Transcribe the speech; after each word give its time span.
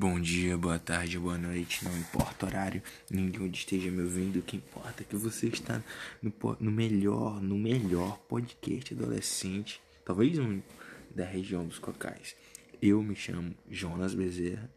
Bom 0.00 0.20
dia, 0.20 0.56
boa 0.56 0.78
tarde, 0.78 1.18
boa 1.18 1.36
noite, 1.36 1.84
não 1.84 1.98
importa 1.98 2.46
o 2.46 2.48
horário, 2.48 2.80
ninguém 3.10 3.48
onde 3.48 3.58
esteja 3.58 3.90
me 3.90 4.00
ouvindo, 4.00 4.38
o 4.38 4.42
que 4.42 4.56
importa 4.56 5.02
é 5.02 5.04
que 5.04 5.16
você 5.16 5.48
está 5.48 5.82
no, 6.22 6.32
no 6.60 6.70
melhor, 6.70 7.42
no 7.42 7.58
melhor 7.58 8.16
podcast 8.28 8.94
adolescente, 8.94 9.82
talvez 10.04 10.38
um 10.38 10.62
da 11.10 11.24
região 11.24 11.66
dos 11.66 11.80
cocais. 11.80 12.36
Eu 12.80 13.02
me 13.02 13.16
chamo 13.16 13.52
Jonas 13.68 14.14
Bezerra 14.14 14.70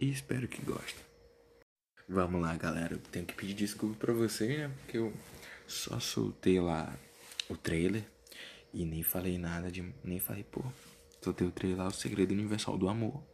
e 0.00 0.10
espero 0.10 0.48
que 0.48 0.62
gostem. 0.62 1.04
Vamos 2.08 2.40
lá, 2.40 2.56
galera, 2.56 2.94
eu 2.94 2.98
tenho 2.98 3.26
que 3.26 3.34
pedir 3.34 3.52
desculpa 3.52 3.96
pra 3.96 4.14
vocês, 4.14 4.56
né, 4.56 4.70
porque 4.78 4.96
eu 4.96 5.12
só 5.66 6.00
soltei 6.00 6.58
lá 6.58 6.98
o 7.46 7.58
trailer 7.58 8.06
e 8.72 8.86
nem 8.86 9.02
falei 9.02 9.36
nada 9.36 9.70
de, 9.70 9.84
nem 10.02 10.18
falei, 10.18 10.44
pô, 10.44 10.64
soltei 11.20 11.46
o 11.46 11.50
trailer 11.50 11.76
lá, 11.76 11.88
o 11.88 11.92
segredo 11.92 12.32
universal 12.32 12.78
do 12.78 12.88
amor. 12.88 13.31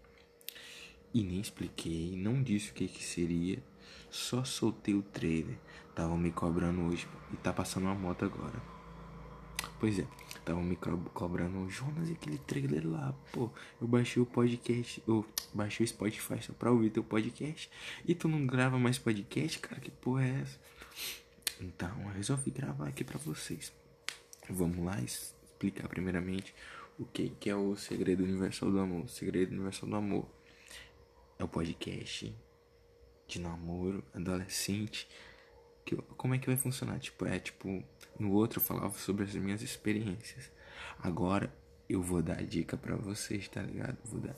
E 1.12 1.22
nem 1.22 1.40
expliquei, 1.40 2.16
não 2.16 2.42
disse 2.42 2.70
o 2.70 2.74
que 2.74 2.86
que 2.86 3.02
seria, 3.02 3.62
só 4.10 4.44
soltei 4.44 4.94
o 4.94 5.02
trailer. 5.02 5.58
Estavam 5.88 6.18
me 6.18 6.30
cobrando 6.30 6.82
hoje 6.82 7.08
e 7.32 7.36
tá 7.36 7.52
passando 7.52 7.84
uma 7.84 7.94
moto 7.94 8.24
agora. 8.24 8.62
Pois 9.80 9.98
é, 9.98 10.06
estavam 10.28 10.62
me 10.62 10.76
co 10.76 10.96
cobrando, 11.14 11.68
Jonas, 11.68 12.08
e 12.08 12.12
aquele 12.12 12.38
trailer 12.38 12.86
lá, 12.86 13.14
pô. 13.32 13.50
Eu 13.80 13.88
baixei 13.88 14.22
o 14.22 14.26
podcast, 14.26 15.02
eu 15.06 15.24
baixei 15.52 15.84
o 15.84 15.88
Spotify 15.88 16.42
só 16.42 16.52
pra 16.52 16.70
ouvir 16.70 16.90
teu 16.90 17.02
podcast. 17.02 17.70
E 18.06 18.14
tu 18.14 18.28
não 18.28 18.46
grava 18.46 18.78
mais 18.78 18.98
podcast, 18.98 19.58
cara? 19.58 19.80
Que 19.80 19.90
porra 19.90 20.24
é 20.24 20.40
essa? 20.42 20.58
Então, 21.60 21.90
eu 22.02 22.08
resolvi 22.10 22.50
gravar 22.50 22.88
aqui 22.88 23.02
pra 23.02 23.18
vocês. 23.18 23.72
Vamos 24.48 24.84
lá 24.84 25.00
explicar 25.00 25.88
primeiramente 25.88 26.54
o 26.98 27.04
que, 27.04 27.30
que 27.30 27.50
é 27.50 27.56
o 27.56 27.76
segredo 27.76 28.22
universal 28.22 28.70
do 28.70 28.78
amor. 28.78 29.04
O 29.04 29.08
segredo 29.08 29.52
universal 29.52 29.88
do 29.88 29.96
amor 29.96 30.37
é 31.38 31.44
o 31.44 31.48
podcast 31.48 32.34
de 33.26 33.40
namoro 33.40 34.04
adolescente. 34.12 35.08
Que, 35.84 35.96
como 35.96 36.34
é 36.34 36.38
que 36.38 36.46
vai 36.46 36.56
funcionar? 36.56 36.98
Tipo, 36.98 37.26
é 37.26 37.38
tipo, 37.38 37.82
no 38.18 38.32
outro 38.32 38.58
eu 38.58 38.64
falava 38.64 38.96
sobre 38.98 39.24
as 39.24 39.34
minhas 39.34 39.62
experiências. 39.62 40.50
Agora 40.98 41.52
eu 41.88 42.02
vou 42.02 42.22
dar 42.22 42.44
dica 42.44 42.76
para 42.76 42.96
vocês, 42.96 43.48
tá 43.48 43.62
ligado? 43.62 43.98
Vou 44.04 44.20
dar. 44.20 44.36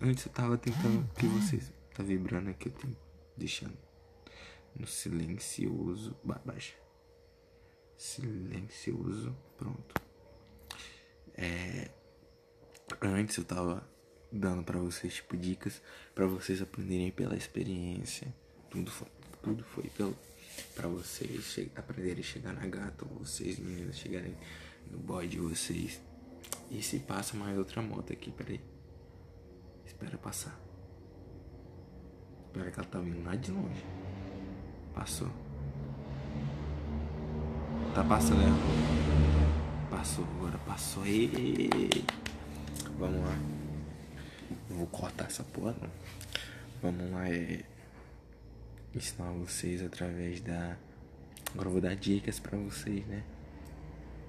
Antes 0.00 0.26
eu 0.26 0.32
tava 0.32 0.58
tentando 0.58 1.08
que 1.14 1.26
vocês 1.26 1.72
tá 1.94 2.02
vibrando 2.02 2.50
aqui, 2.50 2.68
eu 2.68 2.72
tenho 2.72 2.96
deixando 3.36 3.76
no 4.74 4.86
silencioso, 4.86 6.16
baixa. 6.24 6.74
Silencioso, 7.96 9.36
pronto. 9.56 9.94
É 11.36 11.90
antes 13.00 13.36
eu 13.36 13.44
tava 13.44 13.88
dando 14.34 14.64
para 14.64 14.78
vocês 14.80 15.14
tipo 15.14 15.36
dicas 15.36 15.80
para 16.12 16.26
vocês 16.26 16.60
aprenderem 16.60 17.10
pela 17.10 17.36
experiência. 17.36 18.34
Tudo 18.68 18.90
foi, 18.90 19.08
tudo 19.42 19.62
foi 19.62 19.84
pelo 19.96 20.16
para 20.74 20.88
vocês 20.88 21.58
aprenderem 21.76 22.20
a 22.20 22.26
chegar 22.26 22.52
na 22.52 22.66
gata, 22.66 23.04
vocês 23.04 23.58
meninas 23.58 23.96
chegarem 23.96 24.36
no 24.90 24.98
boy 24.98 25.26
de 25.26 25.38
vocês. 25.38 26.00
E 26.70 26.82
se 26.82 26.98
passa 26.98 27.36
mais 27.36 27.56
outra 27.56 27.80
moto 27.80 28.12
aqui, 28.12 28.30
peraí. 28.30 28.60
Espera 29.86 30.18
passar. 30.18 30.58
Espera 32.46 32.70
que 32.70 32.78
ela 32.78 32.88
tá 32.88 32.98
vindo 33.00 33.24
lá 33.24 33.34
de 33.34 33.50
longe. 33.50 33.84
Passou. 34.94 35.30
Tá 37.94 38.04
passando, 38.04 38.38
né? 38.38 39.88
Passou 39.90 40.24
agora, 40.24 40.58
passou. 40.58 41.04
Ei, 41.06 41.70
Vamos 42.98 43.20
lá. 43.20 43.63
Não 44.68 44.78
vou 44.78 44.86
cortar 44.86 45.26
essa 45.26 45.44
porra. 45.44 45.76
Vamos 46.82 47.10
lá, 47.10 47.28
é. 47.28 47.64
Ensinar 48.94 49.30
vocês 49.32 49.82
através 49.82 50.40
da. 50.40 50.76
Agora 51.52 51.68
eu 51.68 51.72
vou 51.72 51.80
dar 51.80 51.96
dicas 51.96 52.38
pra 52.38 52.56
vocês, 52.58 53.06
né? 53.06 53.24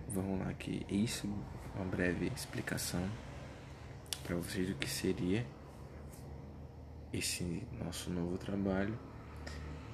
Vamos 0.10 0.40
lá, 0.40 0.54
que 0.54 0.86
isso 0.90 1.28
uma 1.76 1.86
breve 1.86 2.32
explicação 2.34 3.10
para 4.24 4.36
vocês 4.36 4.68
do 4.68 4.76
que 4.76 4.90
seria 4.90 5.46
esse 7.12 7.64
nosso 7.84 8.10
novo 8.10 8.38
trabalho. 8.38 8.98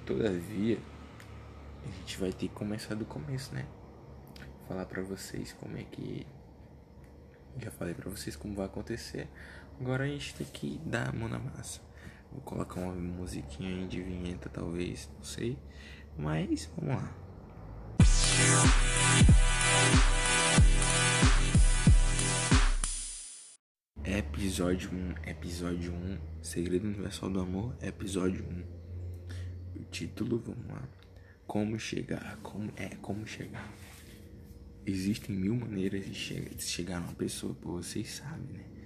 Todavia, 0.06 0.80
a 1.84 1.92
gente 1.92 2.18
vai 2.18 2.32
ter 2.32 2.48
que 2.48 2.54
começar 2.54 2.96
do 2.96 3.06
começo, 3.06 3.54
né? 3.54 3.66
Falar 4.68 4.86
para 4.86 5.02
vocês 5.02 5.54
como 5.54 5.78
é 5.78 5.84
que 5.84 6.26
já 7.60 7.72
falei 7.72 7.94
para 7.94 8.10
vocês 8.10 8.36
como 8.36 8.56
vai 8.56 8.66
acontecer. 8.66 9.28
Agora 9.82 10.04
a 10.04 10.08
gente 10.08 10.36
tem 10.36 10.46
que 10.46 10.80
dar 10.86 11.10
a 11.10 11.12
mão 11.12 11.28
na 11.28 11.40
massa. 11.40 11.82
Vou 12.32 12.40
colocar 12.42 12.80
uma 12.80 12.94
musiquinha 12.94 13.68
aí 13.68 13.88
de 13.88 14.00
vinheta, 14.00 14.48
talvez, 14.48 15.10
não 15.16 15.24
sei. 15.24 15.58
Mas 16.16 16.70
vamos 16.78 16.98
lá. 16.98 17.18
Episódio 24.06 24.92
1, 24.94 25.28
episódio 25.28 25.92
1, 25.92 26.20
Segredo 26.44 26.86
Universal 26.88 27.32
do 27.32 27.40
Amor, 27.40 27.76
episódio 27.82 28.46
1. 28.46 29.82
O 29.82 29.84
título, 29.86 30.38
vamos 30.46 30.68
lá. 30.68 30.88
Como 31.48 31.80
chegar, 31.80 32.38
como 32.44 32.72
é, 32.76 32.90
como 33.02 33.26
chegar. 33.26 33.74
Existem 34.86 35.36
mil 35.36 35.56
maneiras 35.56 36.06
de 36.06 36.14
chegar, 36.14 36.54
de 36.54 36.64
chegar 36.64 37.00
numa 37.02 37.16
pessoa, 37.16 37.56
pô, 37.56 37.82
vocês 37.82 38.12
sabem, 38.12 38.46
né? 38.54 38.81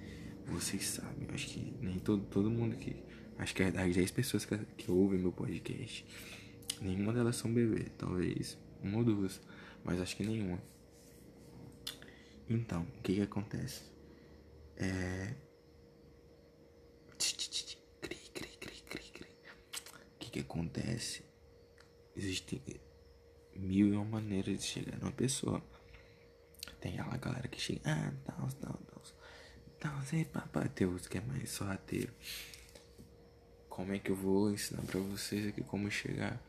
Vocês 0.48 0.86
sabem, 0.86 1.28
acho 1.34 1.48
que 1.48 1.74
nem 1.82 2.00
todo, 2.00 2.24
todo 2.26 2.50
mundo 2.50 2.76
que. 2.78 2.96
Acho 3.38 3.54
que 3.54 3.64
as 3.64 3.96
10 3.96 4.12
pessoas 4.12 4.46
que, 4.46 4.58
que 4.78 4.90
ouvem 4.90 5.20
meu 5.20 5.32
podcast, 5.32 6.06
nenhuma 6.82 7.12
delas 7.12 7.36
são 7.36 7.54
bebê. 7.54 7.90
Talvez 7.98 8.58
uma 8.82 9.00
ou 9.00 9.04
duas, 9.04 9.42
mas 9.84 10.00
acho 10.00 10.16
que 10.16 10.24
nenhuma. 10.24 10.62
Então, 12.50 12.84
o 12.98 13.02
que 13.02 13.16
que 13.16 13.22
acontece? 13.22 13.84
É. 14.78 15.36
O 17.12 17.18
que 20.20 20.30
que 20.32 20.40
acontece? 20.40 21.24
Existem 22.16 22.62
mil 23.56 23.88
e 23.88 23.92
uma 23.92 24.06
maneiras 24.06 24.60
de 24.60 24.64
chegar 24.64 24.98
numa 25.00 25.12
pessoa. 25.12 25.62
Tem 26.80 27.00
aquela 27.00 27.18
galera 27.18 27.48
que 27.48 27.60
chega, 27.60 27.82
ah, 27.86 28.14
tal, 28.26 28.48
tal, 28.62 28.78
tal. 28.88 28.95
Tal, 29.86 30.02
sei, 30.02 30.26
papai, 30.26 30.68
Deus 30.76 31.06
que 31.06 31.20
é 31.20 31.22
mais 31.22 31.52
sorrateiro. 31.52 32.12
Como 33.70 33.94
é 33.94 34.00
que 34.00 34.10
eu 34.10 34.16
vou 34.16 34.52
ensinar 34.52 34.82
pra 34.82 35.00
vocês 35.00 35.48
aqui 35.48 35.62
como 35.62 35.92
chegar? 35.92 36.42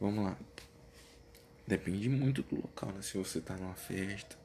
Vamos 0.00 0.24
lá. 0.24 0.36
Depende 1.66 2.08
muito 2.08 2.40
do 2.44 2.54
local, 2.54 2.92
né? 2.92 3.02
Se 3.02 3.18
você 3.18 3.40
tá 3.40 3.56
numa 3.56 3.74
festa. 3.74 4.38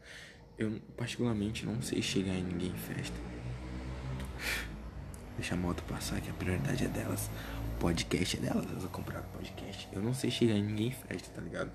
Eu, 0.58 0.82
particularmente, 0.98 1.64
não 1.64 1.80
sei 1.80 2.02
chegar 2.02 2.34
em 2.34 2.42
ninguém 2.42 2.70
em 2.70 2.96
festa. 2.96 3.16
Deixa 5.38 5.54
a 5.54 5.58
moto 5.58 5.84
passar, 5.84 6.20
que 6.20 6.32
a 6.32 6.34
prioridade 6.34 6.86
é 6.86 6.88
delas. 6.88 7.30
O 7.76 7.82
podcast 7.82 8.38
é 8.38 8.40
delas, 8.40 8.66
elas 8.66 8.86
compraram 8.86 9.28
o 9.28 9.38
podcast. 9.38 9.88
Eu 9.92 10.02
não 10.02 10.16
sei 10.16 10.32
chegar 10.32 10.56
em 10.56 10.64
ninguém 10.64 10.88
em 10.88 10.92
festa, 10.92 11.30
tá 11.36 11.42
ligado? 11.42 11.72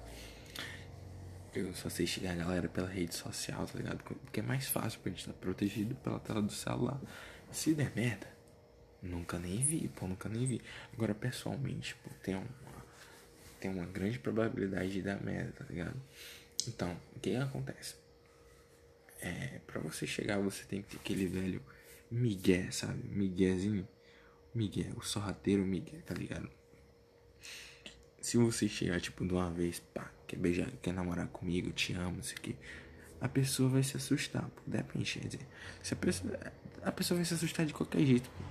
Eu 1.55 1.75
só 1.75 1.89
sei 1.89 2.07
chegar 2.07 2.33
a 2.33 2.37
galera 2.37 2.69
pela 2.69 2.89
rede 2.89 3.15
social, 3.15 3.67
tá 3.67 3.79
ligado? 3.79 4.03
Porque 4.03 4.41
é 4.41 4.43
mais 4.43 4.69
fácil 4.69 5.01
pra 5.01 5.11
gente 5.11 5.21
estar 5.21 5.33
tá 5.33 5.39
protegido 5.39 5.95
pela 5.97 6.21
tela 6.21 6.43
do 6.43 6.53
celular. 6.53 7.01
Se 7.51 7.75
der 7.75 7.95
merda, 7.97 8.27
nunca 9.03 9.39
nem 9.39 9.63
vi, 9.63 9.89
pô, 9.89 10.07
nunca 10.07 10.29
nem 10.29 10.47
vi. 10.47 10.61
Agora, 10.93 11.15
pessoalmente, 11.15 11.95
pô, 11.97 12.11
tem 12.23 12.35
uma, 12.35 12.47
tem 13.59 13.71
uma 13.71 13.87
grande 13.87 14.19
probabilidade 14.19 14.93
de 14.93 15.03
dar 15.03 15.23
merda, 15.23 15.53
tá 15.53 15.65
ligado? 15.65 16.01
Então, 16.67 16.97
o 17.17 17.21
que 17.21 17.35
acontece? 17.35 17.97
É, 19.21 19.61
pra 19.67 19.81
você 19.81 20.07
chegar, 20.07 20.39
você 20.39 20.65
tem 20.65 20.83
que 20.83 20.91
ter 20.91 20.97
aquele 20.99 21.27
velho 21.27 21.63
migué, 22.11 22.71
sabe? 22.71 23.03
Miguezinho. 23.09 23.89
Miguel, 24.55 24.95
o 24.97 25.03
sorrateiro 25.03 25.65
Miguel, 25.65 26.03
tá 26.03 26.15
ligado? 26.15 26.51
Se 28.21 28.37
você 28.37 28.69
chegar, 28.69 29.01
tipo, 29.01 29.27
de 29.27 29.33
uma 29.33 29.51
vez, 29.51 29.79
pá, 29.79 30.11
quer 30.29 30.37
beijar, 30.37 30.71
quer 30.83 30.93
namorar 30.93 31.27
comigo, 31.29 31.73
te 31.73 31.95
amo, 31.95 32.21
isso 32.21 32.35
aqui. 32.37 32.55
A 33.21 33.29
pessoa 33.29 33.69
vai 33.69 33.83
se 33.83 33.97
assustar, 33.97 34.43
pô. 34.43 34.63
Depende, 34.67 35.19
quer 35.19 35.27
dizer. 35.27 35.47
Se 35.83 35.95
a 35.95 35.97
pessoa. 35.97 36.39
A 36.85 36.93
pessoa 36.93 37.17
vai 37.17 37.25
se 37.25 37.35
assustar 37.35 37.67
de 37.67 37.73
qualquer 37.73 38.05
jeito, 38.05 38.31
pô. 38.31 38.45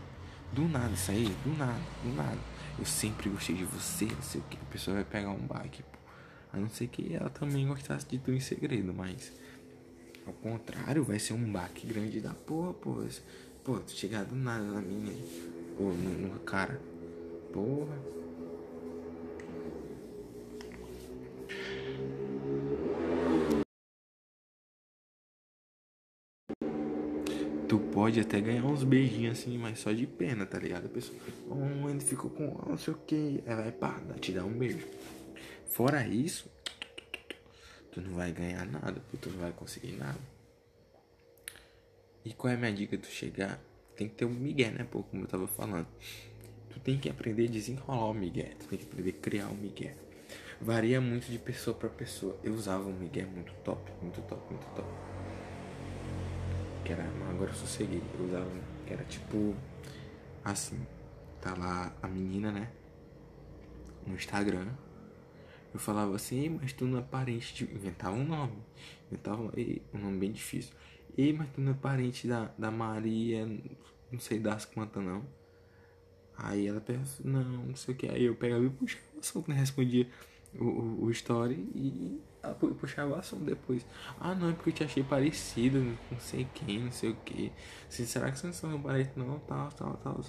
Do 0.54 0.68
nada, 0.68 0.94
isso 0.94 1.12
aí, 1.12 1.26
do 1.44 1.58
nada, 1.58 1.80
do 2.04 2.16
nada. 2.16 2.40
Eu 2.78 2.86
sempre 2.86 3.30
gostei 3.30 3.56
de 3.56 3.64
você, 3.64 4.06
não 4.06 4.22
sei 4.22 4.42
o 4.42 4.44
que. 4.46 4.58
A 4.58 4.72
pessoa 4.72 4.96
vai 4.96 5.04
pegar 5.06 5.30
um 5.30 5.46
baque, 5.46 5.84
pô. 5.84 5.98
A 6.52 6.58
não 6.58 6.70
ser 6.70 6.88
que 6.88 7.14
ela 7.14 7.30
também 7.30 7.68
gostasse 7.68 8.06
de 8.08 8.18
tu 8.18 8.32
em 8.32 8.40
segredo, 8.40 8.94
mas. 8.94 9.32
Ao 10.26 10.34
contrário, 10.34 11.04
vai 11.04 11.20
ser 11.20 11.34
um 11.34 11.52
baque 11.52 11.88
grande 11.88 12.20
da 12.20 12.34
porra, 12.34 12.74
pô. 12.74 13.06
Pô, 13.64 13.80
tu 13.80 13.92
chegar 13.92 14.26
do 14.26 14.36
nada 14.36 14.64
na 14.64 14.82
minha. 14.82 15.14
Pô, 15.78 15.84
no, 15.84 16.28
no 16.28 16.40
cara. 16.40 16.82
Porra. 17.54 17.98
Pode 28.08 28.22
até 28.22 28.40
ganhar 28.40 28.64
uns 28.64 28.86
beijinhos 28.86 29.38
assim, 29.38 29.58
mas 29.58 29.80
só 29.80 29.92
de 29.92 30.08
pena, 30.08 30.46
tá 30.46 30.58
ligado? 30.58 30.86
A 30.86 30.90
pessoa, 30.90 31.20
oh, 31.50 31.90
ele 31.90 32.00
ficou 32.00 32.30
com 32.30 32.58
não 32.66 32.78
sei 32.78 32.94
o 32.94 32.98
que, 32.98 33.44
aí 33.46 33.54
vai 33.54 33.70
pá, 33.70 34.00
te 34.22 34.32
dá 34.32 34.46
um 34.46 34.58
beijo. 34.58 34.88
Fora 35.66 36.08
isso, 36.08 36.50
tu 37.92 38.00
não 38.00 38.14
vai 38.14 38.32
ganhar 38.32 38.66
nada, 38.66 39.02
tu 39.20 39.30
não 39.30 39.40
vai 39.40 39.52
conseguir 39.52 39.98
nada. 39.98 40.18
E 42.24 42.32
qual 42.32 42.54
é 42.54 42.56
a 42.56 42.58
minha 42.58 42.72
dica? 42.72 42.98
Tu 42.98 43.08
chegar, 43.08 43.60
tem 43.94 44.08
que 44.08 44.16
ter 44.16 44.24
um 44.24 44.30
migué, 44.30 44.72
né, 44.72 44.88
pô, 44.90 45.04
como 45.04 45.24
eu 45.24 45.28
tava 45.28 45.46
falando. 45.46 45.88
Tu 46.70 46.80
tem 46.80 46.98
que 46.98 47.10
aprender 47.10 47.50
a 47.50 47.52
desenrolar 47.52 48.10
o 48.10 48.14
migué, 48.14 48.54
tu 48.58 48.70
tem 48.70 48.80
que 48.80 48.86
aprender 48.86 49.10
a 49.10 49.22
criar 49.22 49.48
o 49.50 49.54
migué. 49.54 49.98
Varia 50.62 51.02
muito 51.02 51.30
de 51.30 51.38
pessoa 51.38 51.76
para 51.76 51.90
pessoa. 51.90 52.40
Eu 52.42 52.54
usava 52.54 52.88
um 52.88 52.98
migué 52.98 53.26
muito 53.26 53.54
top, 53.66 53.92
muito 54.02 54.22
top, 54.22 54.54
muito 54.54 54.66
top. 54.78 55.17
Que 56.88 56.94
era, 56.94 57.04
agora 57.30 57.52
eu 57.52 57.54
sosseguei. 57.54 58.02
Eu 58.18 58.26
usava, 58.28 58.50
que 58.86 58.94
era 58.94 59.04
tipo 59.04 59.54
assim, 60.42 60.80
tá 61.42 61.54
lá 61.54 61.94
a 62.02 62.08
menina, 62.08 62.50
né? 62.50 62.72
No 64.06 64.16
Instagram. 64.16 64.70
Eu 65.74 65.82
falava 65.82 66.16
assim, 66.16 66.48
mas 66.48 66.72
tu 66.72 66.86
não 66.86 67.00
é 67.00 67.02
parente 67.02 67.54
de. 67.54 67.76
Inventava 67.76 68.16
um 68.16 68.24
nome. 68.24 68.64
Inventava 69.12 69.52
um 69.94 69.98
nome 70.00 70.18
bem 70.18 70.32
difícil. 70.32 70.74
Ei, 71.18 71.34
mas 71.34 71.50
tu 71.50 71.60
não 71.60 71.74
é 71.74 71.76
parente 71.76 72.26
da, 72.26 72.54
da 72.58 72.72
Maria, 72.72 73.46
não 74.10 74.20
sei 74.20 74.40
das 74.40 74.64
quantas 74.64 75.04
não. 75.04 75.26
Aí 76.38 76.68
ela 76.68 76.80
pensa, 76.80 77.22
não, 77.22 77.44
não 77.44 77.76
sei 77.76 77.96
o 77.96 77.98
que. 77.98 78.08
Aí 78.08 78.24
eu 78.24 78.36
pegava 78.36 78.64
e 78.64 78.70
puxava 78.70 79.04
o 79.14 79.20
assunto, 79.20 79.50
né? 79.50 79.56
Respondia 79.58 80.08
o, 80.60 81.06
o, 81.06 81.12
story 81.12 81.56
e 81.76 82.22
puxava 82.80 83.12
o 83.12 83.16
assunto 83.16 83.44
depois. 83.44 83.86
Ah, 84.20 84.34
não, 84.34 84.50
é 84.50 84.54
porque 84.54 84.70
eu 84.70 84.74
te 84.74 84.84
achei 84.84 85.04
parecido, 85.04 85.80
não 85.80 86.20
sei 86.20 86.48
quem, 86.54 86.80
não 86.80 86.92
sei 86.92 87.12
o 87.12 87.16
que. 87.16 87.52
Assim, 87.88 88.06
será 88.06 88.32
que 88.32 88.40
você 88.40 88.48
não 88.48 88.54
são 88.54 88.82
parente? 88.82 89.12
Não, 89.16 89.40
tal, 89.40 89.70
tal, 89.72 89.94
tal. 89.98 90.22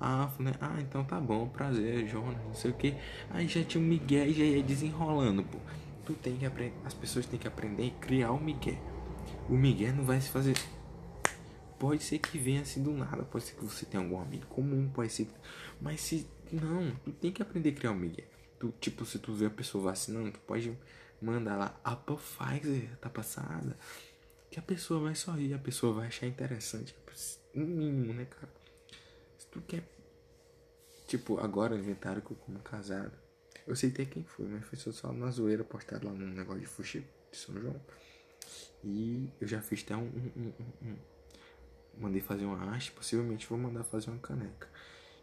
Ah, 0.00 0.30
né? 0.38 0.52
ah, 0.60 0.76
então 0.80 1.04
tá 1.04 1.20
bom, 1.20 1.48
prazer, 1.48 2.06
Jonas, 2.06 2.42
não 2.44 2.54
sei 2.54 2.70
o 2.70 2.74
que. 2.74 2.94
Aí 3.30 3.48
já 3.48 3.64
tinha 3.64 3.82
o 3.82 3.86
Miguel 3.86 4.26
e 4.26 4.32
já 4.32 4.44
ia 4.44 4.62
desenrolando, 4.62 5.42
pô. 5.42 5.58
Tu 6.04 6.14
tem 6.14 6.36
que 6.36 6.46
aprender, 6.46 6.74
as 6.84 6.94
pessoas 6.94 7.26
têm 7.26 7.38
que 7.38 7.48
aprender 7.48 7.88
a 7.88 8.00
criar 8.00 8.32
o 8.32 8.40
Miguel. 8.40 8.78
O 9.48 9.54
Miguel 9.54 9.94
não 9.94 10.04
vai 10.04 10.20
se 10.20 10.30
fazer. 10.30 10.56
Pode 11.78 12.02
ser 12.02 12.18
que 12.18 12.38
venha 12.38 12.62
assim 12.62 12.82
do 12.82 12.92
nada, 12.92 13.22
pode 13.24 13.44
ser 13.44 13.54
que 13.54 13.64
você 13.64 13.86
tenha 13.86 14.02
algum 14.02 14.20
amigo 14.20 14.46
comum, 14.46 14.88
pode 14.88 15.12
ser. 15.12 15.28
Mas 15.80 16.00
se. 16.00 16.26
Não, 16.50 16.90
tu 17.04 17.12
tem 17.12 17.30
que 17.30 17.42
aprender 17.42 17.70
a 17.70 17.72
criar 17.72 17.92
o 17.92 17.94
Miguel. 17.94 18.24
Tu, 18.58 18.72
tipo, 18.80 19.04
se 19.04 19.18
tu 19.18 19.32
vê 19.32 19.46
a 19.46 19.50
pessoa 19.50 19.84
vacinando, 19.84 20.32
tu 20.32 20.40
pode 20.40 20.76
mandar 21.20 21.56
lá, 21.56 21.80
a 21.84 21.94
Pfizer 21.94 22.96
tá 22.98 23.08
passada. 23.08 23.76
Que 24.50 24.58
a 24.58 24.62
pessoa 24.62 25.00
vai 25.00 25.14
sorrir, 25.14 25.54
a 25.54 25.58
pessoa 25.58 25.92
vai 25.92 26.08
achar 26.08 26.26
interessante. 26.26 26.94
No 27.54 27.66
mínimo, 27.66 28.12
né, 28.12 28.24
cara? 28.24 28.52
Se 29.38 29.46
tu 29.46 29.60
quer. 29.60 29.84
Tipo, 31.06 31.38
agora 31.38 31.76
inventaram 31.76 32.20
que 32.20 32.30
eu 32.30 32.36
como 32.36 32.58
casado. 32.60 33.12
Eu 33.66 33.76
sei 33.76 33.90
até 33.90 34.04
quem 34.04 34.24
foi, 34.24 34.46
mas 34.46 34.64
foi 34.64 34.78
só 34.78 35.12
na 35.12 35.30
zoeira 35.30 35.62
postado 35.62 36.06
lá 36.06 36.12
num 36.12 36.34
negócio 36.34 36.60
de 36.60 36.66
fuxi 36.66 37.04
de 37.30 37.36
São 37.36 37.54
João. 37.60 37.80
E 38.82 39.30
eu 39.40 39.46
já 39.46 39.60
fiz 39.60 39.82
até 39.82 39.96
um, 39.96 40.06
um, 40.06 40.52
um, 40.82 40.88
um, 40.88 40.96
Mandei 41.98 42.20
fazer 42.20 42.44
uma 42.44 42.74
haste, 42.74 42.92
possivelmente 42.92 43.46
vou 43.46 43.58
mandar 43.58 43.82
fazer 43.82 44.10
uma 44.10 44.20
caneca. 44.20 44.68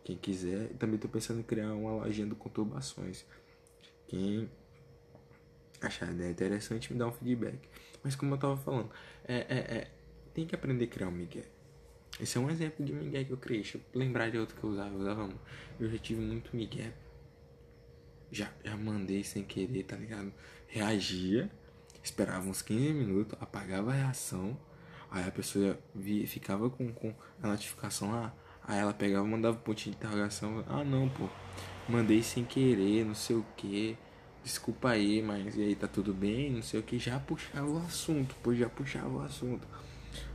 Quem 0.06 0.16
quiser, 0.16 0.70
também 0.78 1.00
tô 1.00 1.08
pensando 1.08 1.40
em 1.40 1.44
criar 1.44 1.74
uma 1.74 2.04
lojinha 2.04 2.28
do 2.28 2.36
Conturbações. 2.36 3.26
Quem 4.08 4.48
achar 5.82 6.08
a 6.08 6.12
ideia 6.12 6.30
interessante, 6.30 6.94
me 6.94 7.00
dá 7.00 7.08
um 7.08 7.12
feedback. 7.12 7.58
Mas 8.04 8.16
como 8.16 8.36
eu 8.36 8.38
tava 8.38 8.56
falando, 8.56 8.92
é, 9.28 9.36
é, 9.36 9.78
é 9.78 9.92
tem 10.32 10.46
que 10.46 10.54
aprender 10.54 10.86
a 10.86 10.88
criar 10.88 11.08
um 11.08 11.12
Miguel. 11.12 11.46
Esse 12.20 12.38
é 12.38 12.42
um 12.42 12.52
exemplo 12.52 12.86
de 12.86 12.94
Miguel 12.94 13.26
que 13.26 13.32
eu 13.32 13.38
criei. 13.38 13.64
Deixa 13.64 13.80
eu 13.80 14.00
lembrar 14.00 14.30
de 14.30 14.38
outro 14.38 14.56
que 14.56 14.64
eu 14.64 14.70
usava. 14.70 14.94
Eu 14.94 15.00
usava 15.00 15.30
Eu 15.80 15.90
já 15.90 15.98
tive 15.98 16.22
muito 16.22 16.56
Miguel. 16.56 16.94
Já, 18.32 18.54
já 18.64 18.78
mandei 18.78 19.24
sem 19.24 19.44
querer, 19.44 19.86
tá 19.86 19.96
ligado? 19.96 20.32
Reagia, 20.68 21.50
esperava 22.04 22.48
uns 22.48 22.62
15 22.62 22.94
minutos, 22.94 23.36
apagava 23.42 23.90
a 23.90 23.96
reação. 23.96 24.56
Aí 25.10 25.28
a 25.28 25.32
pessoa 25.32 25.80
via, 25.96 26.28
ficava 26.28 26.70
com, 26.70 26.94
com 26.94 27.12
a 27.42 27.48
notificação 27.48 28.12
lá. 28.12 28.36
Aí 28.68 28.80
ela 28.80 28.94
pegava, 28.94 29.26
mandava 29.26 29.58
um 29.58 29.62
pontinho 29.62 29.96
de 29.96 30.04
interrogação. 30.04 30.64
Ah, 30.68 30.84
não, 30.84 31.08
pô. 31.10 31.30
Mandei 31.88 32.24
sem 32.24 32.44
querer, 32.44 33.06
não 33.06 33.14
sei 33.14 33.36
o 33.36 33.46
que. 33.56 33.98
Desculpa 34.44 34.90
aí, 34.90 35.22
mas 35.22 35.56
e 35.56 35.62
aí, 35.62 35.76
tá 35.76 35.88
tudo 35.88 36.14
bem? 36.14 36.52
Não 36.52 36.62
sei 36.62 36.80
o 36.80 36.84
que. 36.84 36.98
Já 36.98 37.20
puxava 37.20 37.68
o 37.68 37.78
assunto, 37.78 38.36
pô. 38.42 38.54
Já 38.56 38.68
puxava 38.68 39.10
o 39.10 39.22
assunto. 39.22 39.68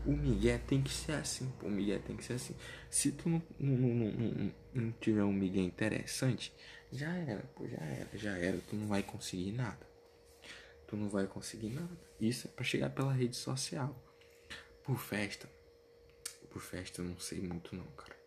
O 0.06 0.12
Miguel 0.12 0.60
tem 0.66 0.82
que 0.82 0.90
ser 0.90 1.12
assim, 1.12 1.50
pô. 1.58 1.66
O 1.66 1.70
Miguel 1.70 2.00
tem 2.02 2.16
que 2.16 2.24
ser 2.24 2.34
assim. 2.34 2.54
Se 2.88 3.10
tu 3.12 3.28
não, 3.28 3.42
não, 3.58 3.76
não, 3.76 4.12
não, 4.12 4.54
não 4.74 4.92
tiver 4.92 5.24
um 5.24 5.32
Miguel 5.32 5.64
interessante, 5.64 6.52
já 6.92 7.12
era, 7.12 7.42
pô. 7.56 7.66
Já 7.66 7.84
era, 7.84 8.08
já 8.14 8.38
era. 8.38 8.58
Tu 8.58 8.76
não 8.76 8.86
vai 8.86 9.02
conseguir 9.02 9.52
nada. 9.52 9.88
Tu 10.86 10.96
não 10.96 11.08
vai 11.08 11.26
conseguir 11.26 11.70
nada. 11.70 11.98
Isso 12.20 12.46
é 12.46 12.50
pra 12.50 12.64
chegar 12.64 12.90
pela 12.90 13.12
rede 13.12 13.36
social. 13.36 13.96
Por 14.84 14.98
festa. 14.98 15.48
Por 16.48 16.60
festa 16.60 17.00
eu 17.00 17.06
não 17.06 17.18
sei 17.18 17.40
muito 17.40 17.74
não, 17.74 17.86
cara. 17.96 18.19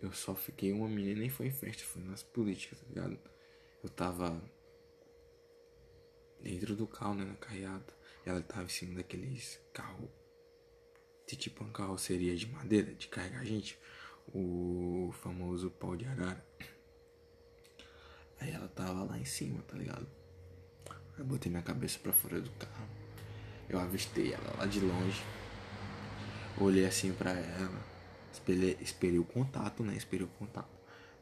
Eu 0.00 0.12
só 0.12 0.34
fiquei 0.34 0.72
uma 0.72 0.88
menina 0.88 1.20
nem 1.20 1.30
foi 1.30 1.46
em 1.46 1.50
festa, 1.50 1.84
foi 1.84 2.02
nas 2.02 2.22
políticas, 2.22 2.80
tá 2.80 2.86
ligado? 2.88 3.18
Eu 3.82 3.88
tava 3.88 4.40
dentro 6.40 6.76
do 6.76 6.86
carro, 6.86 7.14
né, 7.14 7.24
na 7.24 7.34
carreata. 7.36 7.94
Ela 8.24 8.40
tava 8.42 8.64
em 8.64 8.68
cima 8.68 8.96
daqueles 8.96 9.60
carro 9.72 10.10
de 11.26 11.36
tipo 11.36 11.64
uma 11.64 11.72
carroceria 11.72 12.36
de 12.36 12.46
madeira 12.46 12.94
de 12.94 13.08
carregar 13.08 13.44
gente, 13.44 13.78
o 14.32 15.12
famoso 15.22 15.70
pau 15.70 15.96
de 15.96 16.06
arara. 16.06 16.44
Aí 18.40 18.50
ela 18.50 18.68
tava 18.68 19.04
lá 19.04 19.18
em 19.18 19.24
cima, 19.24 19.62
tá 19.62 19.76
ligado? 19.76 20.06
Eu 21.18 21.24
botei 21.24 21.50
minha 21.50 21.62
cabeça 21.62 21.98
pra 21.98 22.12
fora 22.12 22.40
do 22.40 22.50
carro. 22.50 22.88
Eu 23.68 23.80
avistei 23.80 24.32
ela 24.32 24.56
lá 24.58 24.66
de 24.66 24.80
longe. 24.80 25.22
Olhei 26.60 26.86
assim 26.86 27.12
pra 27.12 27.30
ela. 27.32 27.95
Esperei, 28.36 28.76
esperei 28.82 29.18
o 29.18 29.24
contato, 29.24 29.82
né? 29.82 29.96
Esperei 29.96 30.26
o 30.26 30.30
contato. 30.38 30.68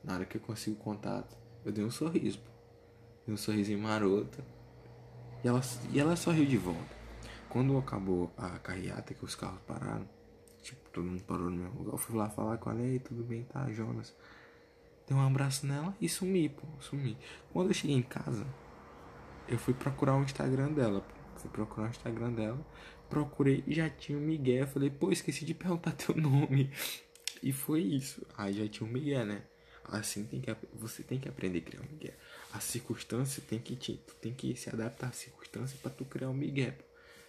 Na 0.02 0.14
hora 0.14 0.25
que 0.25 0.37
eu 0.37 0.40
consigo 0.40 0.76
o 0.76 0.78
contato, 0.82 1.37
eu 1.64 1.70
dei 1.70 1.84
um 1.84 1.90
sorriso, 1.90 2.40
pô. 2.40 2.50
Dei 3.25 3.34
um 3.34 3.38
sorrisinho 3.38 3.78
maroto. 3.78 4.43
E 5.43 5.49
ela, 5.49 5.61
e 5.93 6.00
ela 6.00 6.16
sorriu 6.16 6.44
de 6.44 6.56
volta. 6.58 7.05
Quando 7.49 7.78
acabou 7.78 8.32
a 8.37 8.58
carreata, 8.58 9.14
que 9.14 9.25
os 9.25 9.37
carros 9.37 9.61
pararam, 9.64 10.08
tipo, 10.61 10.90
todo 10.90 11.05
mundo 11.05 11.22
parou 11.22 11.49
no 11.49 11.56
mesmo 11.56 11.78
lugar, 11.78 11.93
eu 11.93 11.99
fui 11.99 12.16
lá 12.16 12.28
falar 12.28 12.58
com 12.58 12.70
ela, 12.70 12.82
ei, 12.82 12.99
tudo 12.99 13.22
bem, 13.22 13.44
tá, 13.44 13.70
Jonas? 13.70 14.14
Dei 15.06 15.16
um 15.16 15.25
abraço 15.25 15.66
nela 15.66 15.94
e 16.00 16.09
sumi, 16.09 16.49
pô, 16.49 16.66
sumi. 16.80 17.16
Quando 17.52 17.68
eu 17.68 17.75
cheguei 17.75 17.97
em 17.97 18.02
casa, 18.02 18.44
eu 19.47 19.56
fui 19.56 19.73
procurar 19.73 20.16
o 20.16 20.23
Instagram 20.25 20.73
dela, 20.73 21.00
pô. 21.00 21.24
Fui 21.37 21.50
procurar 21.50 21.88
o 21.88 21.91
Instagram 21.91 22.33
dela, 22.33 22.67
procurei 23.09 23.62
e 23.67 23.75
já 23.75 23.88
tinha 23.91 24.19
o 24.19 24.21
Miguel. 24.21 24.67
Falei, 24.67 24.91
pô, 24.91 25.11
esqueci 25.11 25.45
de 25.45 25.55
perguntar 25.55 25.93
teu 25.97 26.14
nome. 26.14 26.71
E 27.43 27.53
foi 27.53 27.83
isso. 27.83 28.26
Aí 28.37 28.55
já 28.55 28.67
tinha 28.69 28.88
o 28.88 28.93
Miguel, 28.93 29.26
né? 29.26 29.43
Assim 29.85 30.25
tem 30.25 30.41
que 30.41 30.57
você 30.73 31.03
tem 31.03 31.21
que 31.21 31.29
aprender 31.29 31.59
a 31.59 31.62
criar 31.62 31.83
um 31.83 31.93
Miguel. 31.93 32.14
A 32.53 32.61
circunstância 32.61 33.43
tem 33.47 33.59
que 33.59 33.76
te, 33.76 33.97
tu 34.07 34.14
tem 34.14 34.33
que 34.33 34.57
se 34.57 34.71
adaptar 34.71 35.09
à 35.09 35.12
circunstância 35.12 35.76
para 35.83 35.91
tu 35.91 36.05
criar 36.05 36.31
um 36.31 36.35
Miguel. 36.35 36.75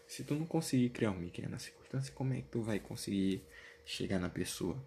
Se 0.08 0.24
tu 0.24 0.36
não 0.36 0.46
conseguir 0.46 0.90
criar 0.90 1.12
um 1.12 1.18
Miguel 1.18 1.50
na 1.50 1.60
circunstância, 1.60 2.14
como 2.14 2.34
é 2.34 2.38
que 2.38 2.48
tu 2.50 2.62
vai 2.62 2.80
conseguir 2.80 3.44
chegar 3.86 4.20
na 4.20 4.30
pessoa? 4.30 4.78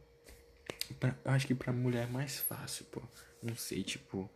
Pra, 0.99 1.15
eu 1.25 1.31
acho 1.33 1.47
que 1.47 1.55
pra 1.55 1.73
mulher 1.73 2.09
é 2.09 2.11
mais 2.11 2.39
fácil, 2.39 2.87
pô. 2.87 3.03
Não 3.43 3.55
sei, 3.55 3.83
tipo, 3.83 4.31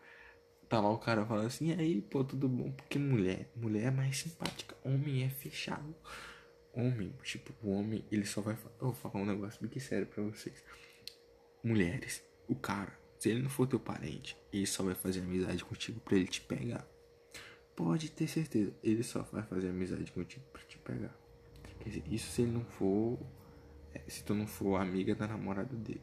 tá 0.72 0.80
lá 0.80 0.88
o 0.88 0.96
cara 0.96 1.26
falando 1.26 1.48
assim, 1.48 1.68
e 1.68 1.78
aí, 1.78 2.00
pô, 2.00 2.24
tudo 2.24 2.48
bom? 2.48 2.72
Porque 2.72 2.98
mulher, 2.98 3.46
mulher 3.54 3.88
é 3.88 3.90
mais 3.90 4.16
simpática, 4.16 4.74
homem 4.82 5.22
é 5.22 5.28
fechado. 5.28 5.94
Homem, 6.72 7.14
tipo, 7.22 7.52
o 7.62 7.72
homem, 7.72 8.02
ele 8.10 8.24
só 8.24 8.40
vai 8.40 8.56
falar. 8.56 8.74
Eu 8.80 8.86
vou 8.86 8.94
falar 8.94 9.22
um 9.22 9.26
negócio 9.26 9.60
bem 9.60 9.78
sério 9.78 10.06
pra 10.06 10.22
vocês. 10.22 10.64
Mulheres, 11.62 12.24
o 12.48 12.54
cara, 12.54 12.98
se 13.18 13.28
ele 13.28 13.42
não 13.42 13.50
for 13.50 13.66
teu 13.66 13.78
parente, 13.78 14.34
ele 14.50 14.66
só 14.66 14.82
vai 14.82 14.94
fazer 14.94 15.20
amizade 15.20 15.62
contigo 15.62 16.00
pra 16.00 16.16
ele 16.16 16.26
te 16.26 16.40
pegar. 16.40 16.88
Pode 17.76 18.10
ter 18.10 18.26
certeza, 18.26 18.74
ele 18.82 19.02
só 19.02 19.20
vai 19.24 19.42
fazer 19.42 19.68
amizade 19.68 20.10
contigo 20.10 20.46
pra 20.54 20.62
te 20.62 20.78
pegar. 20.78 21.14
Quer 21.80 21.90
dizer, 21.90 22.04
isso 22.10 22.32
se 22.32 22.40
ele 22.40 22.52
não 22.52 22.64
for. 22.64 23.18
É, 23.92 24.00
se 24.08 24.24
tu 24.24 24.34
não 24.34 24.46
for 24.46 24.80
amiga 24.80 25.14
da 25.14 25.26
namorada 25.26 25.76
dele. 25.76 26.02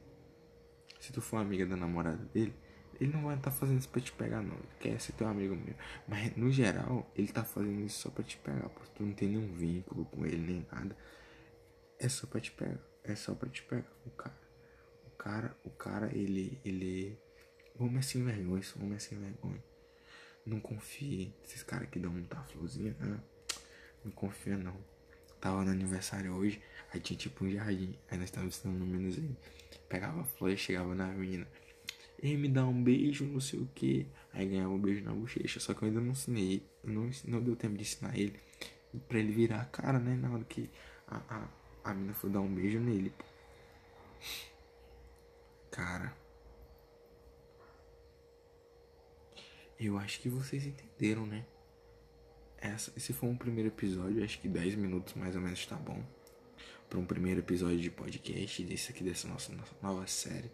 Se 1.00 1.12
tu 1.12 1.22
for 1.22 1.38
amiga 1.38 1.66
da 1.66 1.76
namorada 1.76 2.24
dele, 2.26 2.54
ele 3.00 3.14
não 3.14 3.24
vai 3.24 3.36
estar 3.36 3.52
tá 3.52 3.56
fazendo 3.56 3.80
isso 3.80 3.90
pra 3.90 4.02
te 4.02 4.12
pegar, 4.12 4.42
não. 4.42 4.58
Quer 4.80 5.00
ser 5.00 5.14
teu 5.14 5.28
amigo 5.28 5.56
mesmo. 5.56 5.76
Mas 6.08 6.36
no 6.36 6.52
geral, 6.52 7.10
ele 7.16 7.32
tá 7.32 7.44
fazendo 7.44 7.82
isso 7.86 8.02
só 8.02 8.10
pra 8.10 8.24
te 8.24 8.38
pegar. 8.38 8.68
Porque 8.70 8.92
tu 8.96 9.04
não 9.04 9.14
tem 9.14 9.30
nenhum 9.30 9.54
vínculo 9.54 10.06
com 10.06 10.26
ele, 10.26 10.38
nem 10.38 10.68
nada. 10.72 10.96
É 11.98 12.10
só 12.10 12.28
pra 12.28 12.42
te 12.42 12.52
pegar. 12.52 12.80
É 13.04 13.16
só 13.16 13.34
pra 13.34 13.50
te 13.50 13.64
pegar. 13.64 13.92
O 14.06 14.10
cara. 14.12 14.40
O 15.06 15.12
cara, 15.18 15.58
o 15.64 15.70
cara, 15.70 16.10
ele. 16.14 16.60
ele 16.66 17.18
homem 17.78 18.00
é 18.00 18.02
sem 18.02 18.24
vergonha. 18.24 18.60
Esse 18.60 18.78
homem 18.78 18.96
é 18.96 19.00
sem 19.00 19.18
vergonha. 19.18 19.64
Não 20.46 20.60
confie. 20.60 21.34
Esses 21.44 21.64
caras 21.64 21.90
que 21.90 22.00
dão 22.00 22.12
muita 22.12 22.36
florzinha, 22.44 22.96
né? 23.00 23.20
Não 24.04 24.12
confia, 24.12 24.58
não. 24.58 24.76
tava 25.40 25.64
no 25.64 25.72
aniversário 25.72 26.34
hoje, 26.34 26.62
aí 26.92 27.00
tinha 27.00 27.18
tipo 27.18 27.44
um 27.44 27.52
jardim, 27.52 27.98
aí 28.10 28.18
nós 28.18 28.32
tava 28.32 28.48
ensinando 28.48 28.80
no 28.80 28.86
menos 28.86 29.18
aí. 29.18 29.36
Pegava 29.88 30.22
a 30.22 30.26
flor 30.26 30.52
e 30.52 30.58
chegava 30.58 30.96
na 30.96 31.08
menina. 31.08 31.48
Ei, 32.22 32.36
me 32.36 32.50
dá 32.50 32.66
um 32.66 32.84
beijo, 32.84 33.26
não 33.26 33.40
sei 33.40 33.60
o 33.60 33.70
que. 33.74 34.08
Aí 34.34 34.46
ganhava 34.46 34.74
um 34.74 34.80
beijo 34.80 35.04
na 35.04 35.14
bochecha. 35.14 35.60
Só 35.60 35.74
que 35.74 35.84
eu 35.84 35.88
ainda 35.88 36.02
não 36.02 36.12
ensinei. 36.12 36.64
Não, 36.84 37.10
não 37.26 37.42
deu 37.42 37.56
tempo 37.56 37.76
de 37.76 37.84
ensinar 37.84 38.18
ele. 38.18 38.38
Pra 39.08 39.20
ele 39.20 39.32
virar 39.32 39.62
a 39.62 39.66
cara, 39.66 40.00
né? 40.00 40.16
Na 40.16 40.32
hora 40.32 40.44
que 40.44 40.70
a, 41.08 41.18
a, 41.30 41.92
a 41.92 41.94
mina 41.94 42.14
foi 42.14 42.30
dar 42.30 42.42
um 42.42 42.54
beijo 42.54 42.80
nele. 42.80 43.14
Cara. 45.72 46.14
Eu 49.80 49.98
acho 49.98 50.20
que 50.20 50.28
vocês 50.28 50.66
entenderam, 50.66 51.26
né? 51.26 51.46
Essa, 52.58 52.92
esse 52.98 53.14
foi 53.14 53.30
um 53.30 53.38
primeiro 53.38 53.70
episódio, 53.70 54.22
acho 54.22 54.42
que 54.42 54.50
10 54.50 54.76
minutos 54.76 55.14
mais 55.14 55.34
ou 55.36 55.42
menos 55.42 55.66
tá 55.66 55.78
bom. 55.78 56.04
Para 56.90 57.00
um 57.00 57.06
primeiro 57.06 57.40
episódio 57.40 57.80
de 57.80 57.90
podcast 57.90 58.62
desse 58.64 58.92
aqui, 58.92 59.04
dessa 59.04 59.28
nossa, 59.30 59.54
nossa 59.54 59.74
nova 59.82 60.06
série. 60.08 60.52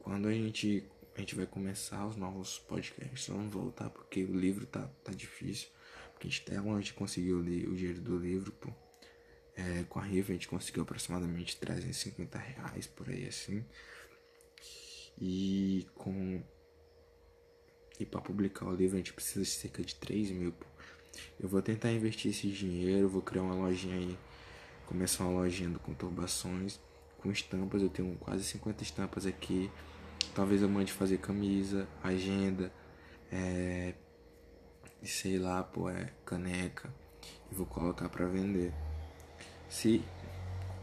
Quando 0.00 0.28
a 0.28 0.32
gente, 0.32 0.82
a 1.14 1.20
gente 1.20 1.34
vai 1.34 1.46
começar 1.46 2.06
os 2.06 2.16
novos 2.16 2.58
podcasts, 2.58 3.28
vamos 3.28 3.52
voltar 3.52 3.90
porque 3.90 4.24
o 4.24 4.34
livro 4.34 4.66
tá, 4.66 4.88
tá 5.04 5.12
difícil. 5.12 5.68
Porque 6.12 6.26
a 6.26 6.30
gente 6.30 6.42
até 6.46 6.60
longe 6.60 6.86
de 6.86 6.92
conseguir 6.94 7.32
o, 7.32 7.40
o 7.40 7.42
dinheiro 7.42 8.00
do 8.00 8.18
livro, 8.18 8.50
pô. 8.52 8.70
É, 9.54 9.84
com 9.88 9.98
a 9.98 10.02
Riva 10.02 10.30
a 10.30 10.32
gente 10.32 10.48
conseguiu 10.48 10.82
aproximadamente 10.82 11.56
350 11.58 12.38
reais 12.38 12.86
por 12.86 13.08
aí 13.08 13.26
assim. 13.26 13.64
E 15.20 15.86
com. 15.94 16.42
E 17.98 18.06
para 18.06 18.22
publicar 18.22 18.66
o 18.66 18.74
livro 18.74 18.96
a 18.96 18.98
gente 18.98 19.12
precisa 19.12 19.44
de 19.44 19.50
cerca 19.50 19.82
de 19.82 19.94
3 19.94 20.30
mil. 20.30 20.52
Pô. 20.52 20.66
Eu 21.38 21.48
vou 21.48 21.60
tentar 21.60 21.92
investir 21.92 22.30
esse 22.30 22.48
dinheiro, 22.48 23.08
vou 23.08 23.20
criar 23.20 23.42
uma 23.42 23.54
lojinha 23.54 23.96
aí. 23.96 24.18
Começar 24.86 25.24
uma 25.24 25.40
lojinha 25.40 25.68
do 25.68 25.78
conturbações 25.78 26.80
com 27.20 27.30
estampas. 27.30 27.82
Eu 27.82 27.88
tenho 27.88 28.16
quase 28.16 28.44
50 28.44 28.82
estampas 28.82 29.26
aqui. 29.26 29.70
Talvez 30.34 30.62
eu 30.62 30.68
mande 30.68 30.92
fazer 30.92 31.18
camisa, 31.18 31.88
agenda, 32.02 32.72
é, 33.32 33.94
sei 35.02 35.38
lá, 35.38 35.62
pô, 35.62 35.88
é 35.88 36.12
caneca. 36.24 36.92
E 37.50 37.54
vou 37.54 37.66
colocar 37.66 38.08
para 38.08 38.26
vender. 38.26 38.72
Se 39.68 40.02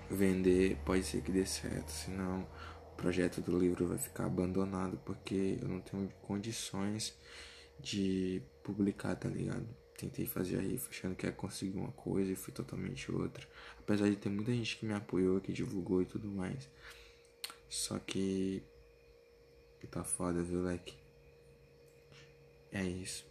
vender, 0.10 0.78
pode 0.86 1.04
ser 1.04 1.22
que 1.22 1.32
dê 1.32 1.46
certo, 1.46 1.90
senão 1.90 2.48
o 2.94 2.96
projeto 2.96 3.42
do 3.42 3.58
livro 3.58 3.88
vai 3.88 3.98
ficar 3.98 4.26
abandonado 4.26 4.98
porque 5.06 5.58
eu 5.62 5.68
não 5.68 5.82
tenho 5.82 6.10
condições 6.22 7.18
de 7.80 8.42
publicar, 8.64 9.16
tá 9.16 9.30
ligado? 9.30 9.68
Tentei 9.98 10.28
fazer 10.28 10.60
a 10.60 10.62
rifa 10.62 10.90
achando 10.90 11.16
que 11.16 11.26
ia 11.26 11.32
conseguir 11.32 11.78
uma 11.78 11.92
coisa 11.92 12.32
e 12.32 12.36
fui 12.36 12.54
totalmente 12.54 13.12
outra. 13.12 13.48
Apesar 13.80 14.08
de 14.10 14.16
ter 14.16 14.30
muita 14.30 14.54
gente 14.54 14.78
que 14.78 14.86
me 14.86 14.94
apoiou, 14.94 15.42
que 15.42 15.52
divulgou 15.52 16.02
e 16.02 16.06
tudo 16.06 16.30
mais. 16.30 16.70
Só 17.68 17.98
que 17.98 18.64
tá 19.90 20.04
foda, 20.04 20.44
viu, 20.44 20.62
leque? 20.62 20.96
É 22.72 22.84
isso. 22.84 23.26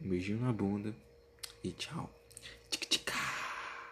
Um 0.00 0.08
beijinho 0.08 0.40
na 0.40 0.52
bunda 0.52 0.94
e 1.64 1.72
tchau. 1.72 2.21